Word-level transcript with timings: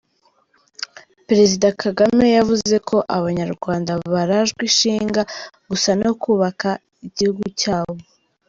Perezida 1.27 1.67
Kagame 1.81 2.25
yavuze 2.37 2.75
ko 2.89 2.97
Abanyarwanda 3.17 3.91
barajwe 4.13 4.61
ishinga 4.69 5.21
gusa 5.69 5.89
no 6.01 6.11
kubaka 6.21 6.69
igihugu 7.07 7.45
cyabo. 7.61 7.95